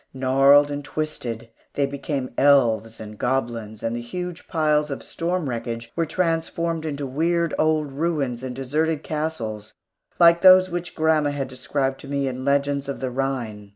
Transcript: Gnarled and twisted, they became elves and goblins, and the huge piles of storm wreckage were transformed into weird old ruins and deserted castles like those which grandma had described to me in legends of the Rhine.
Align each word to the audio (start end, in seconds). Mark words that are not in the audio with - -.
Gnarled 0.15 0.71
and 0.71 0.83
twisted, 0.83 1.51
they 1.75 1.85
became 1.85 2.33
elves 2.35 2.99
and 2.99 3.19
goblins, 3.19 3.83
and 3.83 3.95
the 3.95 4.01
huge 4.01 4.47
piles 4.47 4.89
of 4.89 5.03
storm 5.03 5.47
wreckage 5.47 5.91
were 5.95 6.07
transformed 6.07 6.85
into 6.87 7.05
weird 7.05 7.53
old 7.59 7.91
ruins 7.91 8.41
and 8.41 8.55
deserted 8.55 9.03
castles 9.03 9.75
like 10.19 10.41
those 10.41 10.71
which 10.71 10.95
grandma 10.95 11.29
had 11.29 11.47
described 11.47 11.99
to 11.99 12.07
me 12.07 12.27
in 12.27 12.43
legends 12.43 12.89
of 12.89 12.99
the 12.99 13.11
Rhine. 13.11 13.69